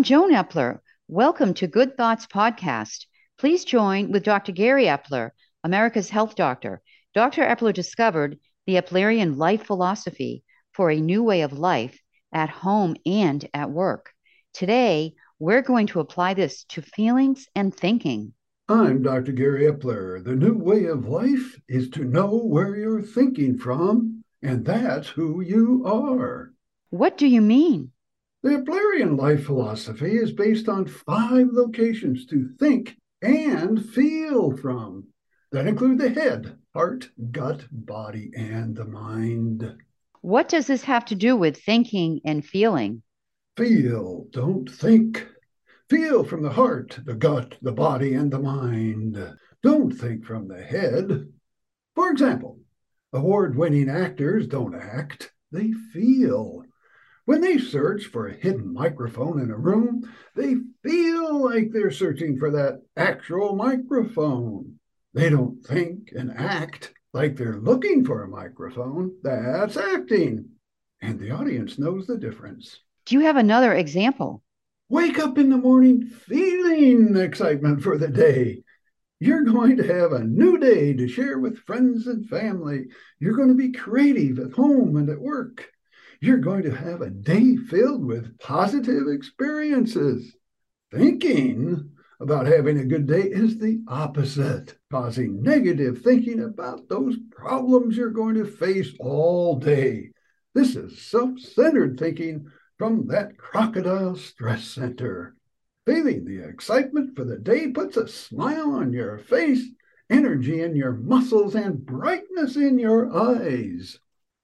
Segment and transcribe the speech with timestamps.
[0.00, 0.78] I'm Joan Epler.
[1.08, 3.04] Welcome to Good Thoughts Podcast.
[3.36, 4.50] Please join with Dr.
[4.50, 5.32] Gary Epler,
[5.62, 6.80] America's health doctor.
[7.12, 7.42] Dr.
[7.42, 10.42] Epler discovered the Eplerian life philosophy
[10.72, 12.00] for a new way of life
[12.32, 14.14] at home and at work.
[14.54, 18.32] Today, we're going to apply this to feelings and thinking.
[18.70, 19.32] I'm Dr.
[19.32, 20.24] Gary Epler.
[20.24, 25.42] The new way of life is to know where you're thinking from, and that's who
[25.42, 26.54] you are.
[26.88, 27.92] What do you mean?
[28.42, 35.08] The Eplerian life philosophy is based on five locations to think and feel from
[35.52, 39.76] that include the head, heart, gut, body, and the mind.
[40.22, 43.02] What does this have to do with thinking and feeling?
[43.58, 45.26] Feel, don't think.
[45.90, 49.18] Feel from the heart, the gut, the body, and the mind.
[49.62, 51.28] Don't think from the head.
[51.94, 52.58] For example,
[53.12, 56.64] award winning actors don't act, they feel.
[57.30, 60.02] When they search for a hidden microphone in a room,
[60.34, 64.80] they feel like they're searching for that actual microphone.
[65.14, 69.12] They don't think and act like they're looking for a microphone.
[69.22, 70.46] That's acting.
[71.02, 72.80] And the audience knows the difference.
[73.06, 74.42] Do you have another example?
[74.88, 78.64] Wake up in the morning feeling excitement for the day.
[79.20, 82.86] You're going to have a new day to share with friends and family.
[83.20, 85.70] You're going to be creative at home and at work.
[86.22, 90.36] You're going to have a day filled with positive experiences.
[90.92, 97.96] Thinking about having a good day is the opposite, causing negative thinking about those problems
[97.96, 100.10] you're going to face all day.
[100.54, 105.36] This is self centered thinking from that crocodile stress center.
[105.86, 109.62] Feeling the excitement for the day puts a smile on your face,
[110.10, 113.98] energy in your muscles, and brightness in your eyes.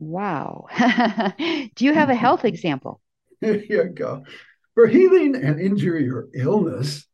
[0.00, 0.66] Wow.
[1.74, 3.00] Do you have a health example?
[3.40, 4.24] Here you go.
[4.74, 7.06] For healing an injury or illness,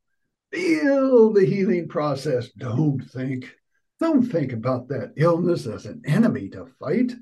[0.52, 2.48] feel the healing process.
[2.52, 3.52] Don't think.
[3.98, 7.12] Don't think about that illness as an enemy to fight.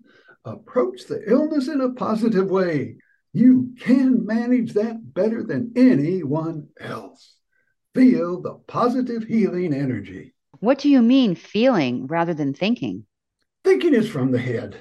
[0.45, 2.97] Approach the illness in a positive way.
[3.33, 7.37] You can manage that better than anyone else.
[7.95, 10.35] Feel the positive healing energy.
[10.61, 13.07] What do you mean feeling rather than thinking?
[13.63, 14.77] Thinking is from the head.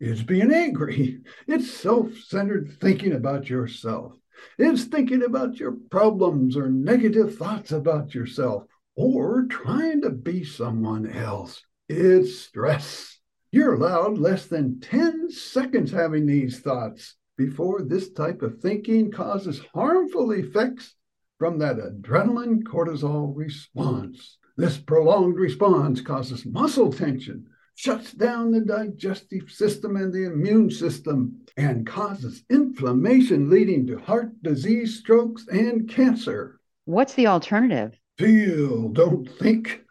[0.00, 1.20] It's being angry.
[1.46, 4.12] It's self centered thinking about yourself.
[4.58, 8.64] It's thinking about your problems or negative thoughts about yourself
[8.96, 11.62] or trying to be someone else.
[11.88, 13.18] It's stress.
[13.52, 19.60] You're allowed less than 10 seconds having these thoughts before this type of thinking causes
[19.72, 20.94] harmful effects
[21.38, 24.38] from that adrenaline cortisol response.
[24.56, 31.40] This prolonged response causes muscle tension, shuts down the digestive system and the immune system,
[31.56, 36.60] and causes inflammation leading to heart disease, strokes, and cancer.
[36.84, 37.98] What's the alternative?
[38.18, 39.82] Feel, don't think.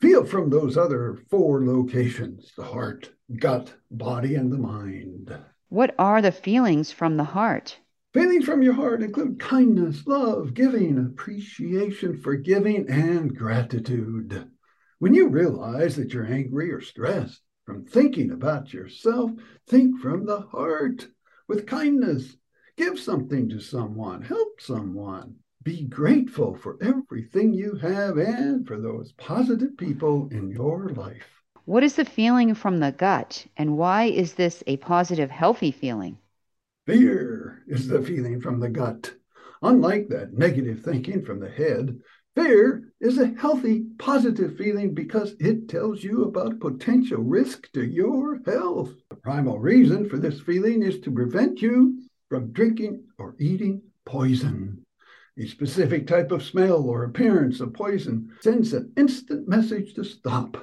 [0.00, 5.36] Feel from those other four locations the heart, gut, body, and the mind.
[5.68, 7.78] What are the feelings from the heart?
[8.12, 14.50] Feelings from your heart include kindness, love, giving, appreciation, forgiving, and gratitude.
[15.02, 19.32] When you realize that you're angry or stressed from thinking about yourself,
[19.66, 21.08] think from the heart
[21.48, 22.36] with kindness.
[22.76, 25.34] Give something to someone, help someone.
[25.64, 31.42] Be grateful for everything you have and for those positive people in your life.
[31.64, 36.16] What is the feeling from the gut, and why is this a positive, healthy feeling?
[36.86, 39.12] Fear is the feeling from the gut.
[39.62, 41.98] Unlike that negative thinking from the head,
[42.34, 48.40] Fear is a healthy, positive feeling because it tells you about potential risk to your
[48.46, 48.94] health.
[49.10, 52.00] The primal reason for this feeling is to prevent you
[52.30, 54.82] from drinking or eating poison.
[55.38, 60.56] A specific type of smell or appearance of poison sends an instant message to stop.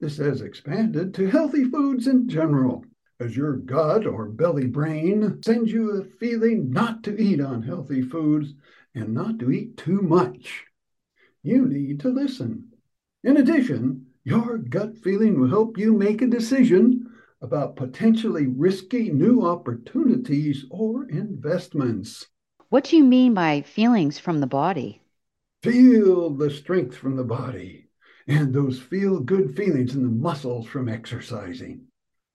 [0.00, 2.84] This has expanded to healthy foods in general,
[3.20, 8.52] as your gut or belly brain sends you a feeling not to eat unhealthy foods
[8.94, 10.66] and not to eat too much
[11.44, 12.72] you need to listen.
[13.22, 17.06] In addition, your gut feeling will help you make a decision
[17.42, 22.26] about potentially risky new opportunities or investments.
[22.70, 25.02] What do you mean by feelings from the body?
[25.62, 27.88] Feel the strength from the body
[28.26, 31.82] and those feel good feelings in the muscles from exercising.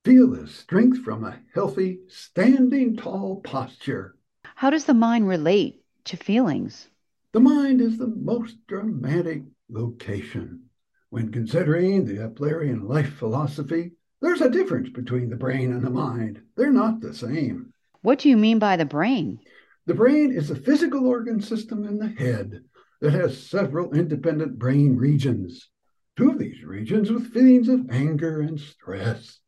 [0.05, 4.15] Feel the strength from a healthy, standing tall posture.
[4.55, 6.87] How does the mind relate to feelings?
[7.31, 10.63] The mind is the most dramatic location.
[11.11, 16.41] When considering the Eplerian life philosophy, there's a difference between the brain and the mind.
[16.57, 17.71] They're not the same.
[18.01, 19.39] What do you mean by the brain?
[19.85, 22.63] The brain is a physical organ system in the head
[22.99, 25.69] that has several independent brain regions.
[26.17, 29.39] Two of these regions with feelings of anger and stress.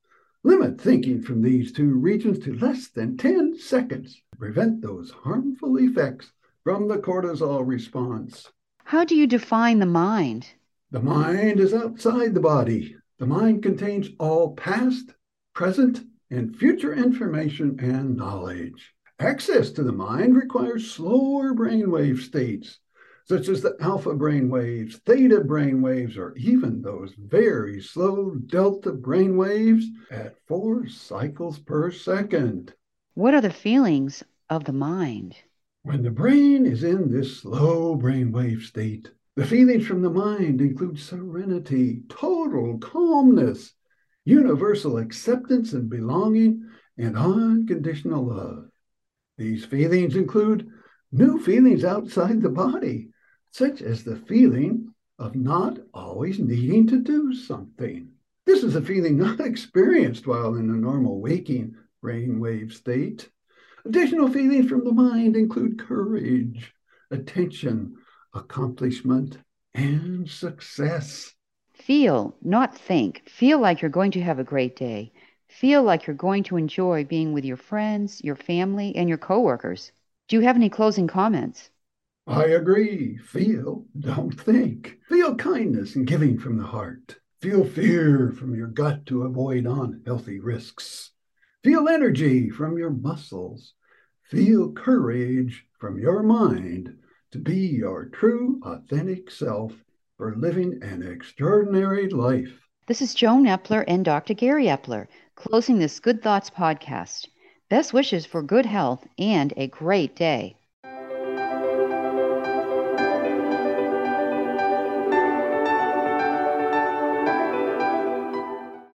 [0.43, 5.77] Limit thinking from these two regions to less than 10 seconds to prevent those harmful
[5.77, 6.31] effects
[6.63, 8.51] from the cortisol response.
[8.83, 10.47] How do you define the mind?
[10.91, 12.95] The mind is outside the body.
[13.17, 15.13] The mind contains all past,
[15.53, 18.93] present, and future information and knowledge.
[19.19, 22.79] Access to the mind requires slower brainwave states,
[23.25, 30.35] such as the alpha brainwaves, theta brainwaves, or even those very slow delta brainwaves at
[30.47, 32.73] four cycles per second.
[33.13, 35.35] What are the feelings of the mind?
[35.83, 40.99] When the brain is in this slow brainwave state, the feelings from the mind include
[40.99, 43.73] serenity, total calmness,
[44.23, 46.69] universal acceptance and belonging,
[46.99, 48.69] and unconditional love.
[49.39, 50.69] These feelings include
[51.11, 53.09] new feelings outside the body,
[53.49, 58.11] such as the feeling of not always needing to do something.
[58.45, 63.31] This is a feeling not experienced while in a normal waking brainwave state.
[63.85, 66.73] Additional feelings from the mind include courage,
[67.09, 67.95] attention,
[68.33, 69.37] accomplishment,
[69.73, 71.33] and success.
[71.73, 73.27] Feel, not think.
[73.27, 75.11] Feel like you're going to have a great day.
[75.49, 79.91] Feel like you're going to enjoy being with your friends, your family, and your coworkers.
[80.27, 81.69] Do you have any closing comments?
[82.27, 83.17] I agree.
[83.17, 84.99] Feel, don't think.
[85.09, 87.17] Feel kindness and giving from the heart.
[87.41, 91.11] Feel fear from your gut to avoid unhealthy risks.
[91.63, 93.73] Feel energy from your muscles.
[94.23, 96.97] Feel courage from your mind
[97.29, 99.71] to be your true, authentic self
[100.17, 102.67] for living an extraordinary life.
[102.87, 104.33] This is Joan Epler and Dr.
[104.33, 107.27] Gary Epler closing this Good Thoughts podcast.
[107.69, 110.57] Best wishes for good health and a great day.